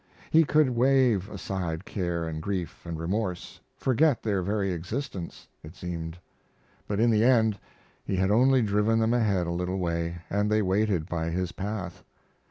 He 0.31 0.45
could 0.45 0.71
wave 0.71 1.29
aside 1.29 1.85
care 1.85 2.27
and 2.27 2.41
grief 2.41 2.87
and 2.87 2.97
remorse, 2.97 3.59
forget 3.77 4.23
their 4.23 4.41
very 4.41 4.71
existence, 4.71 5.47
it 5.61 5.75
seemed; 5.75 6.17
but 6.87 6.99
in 6.99 7.11
the 7.11 7.23
end 7.23 7.59
he 8.03 8.15
had 8.15 8.31
only 8.31 8.63
driven 8.63 8.97
them 8.97 9.13
ahead 9.13 9.45
a 9.45 9.51
little 9.51 9.77
way 9.77 10.17
and 10.27 10.49
they 10.49 10.63
waited 10.63 11.05
by 11.07 11.29
his 11.29 11.51
path. 11.51 12.03